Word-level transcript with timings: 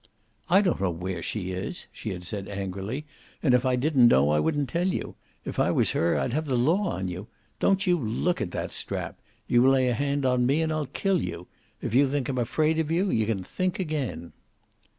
"I 0.49 0.61
don't 0.61 0.81
know 0.81 0.89
where 0.89 1.21
she 1.21 1.51
is," 1.51 1.85
she 1.91 2.09
had 2.09 2.23
said, 2.23 2.47
angrily, 2.49 3.05
"and 3.43 3.53
if 3.53 3.67
I 3.67 3.75
did 3.75 3.95
know 3.95 4.31
I 4.31 4.39
wouldn't 4.39 4.67
tell 4.67 4.87
you. 4.87 5.13
If 5.45 5.59
I 5.59 5.69
was 5.69 5.91
her 5.91 6.17
I'd 6.17 6.33
have 6.33 6.47
the 6.47 6.55
law 6.57 6.95
on 6.95 7.07
you. 7.07 7.27
Don't 7.59 7.85
you 7.85 7.99
look 7.99 8.41
at 8.41 8.49
that 8.49 8.71
strap. 8.71 9.19
You 9.47 9.69
lay 9.69 9.89
a 9.89 9.93
hand 9.93 10.25
on 10.25 10.47
me 10.47 10.63
and 10.63 10.71
I'll 10.71 10.87
kill 10.87 11.21
you. 11.21 11.45
If 11.83 11.93
you 11.93 12.09
think 12.09 12.29
I'm 12.29 12.39
afraid 12.39 12.79
of 12.79 12.89
you, 12.89 13.11
you 13.11 13.27
can 13.27 13.43
think 13.43 13.77
again." 13.77 14.31